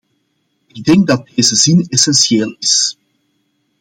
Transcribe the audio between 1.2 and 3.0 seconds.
deze zin essentieel is.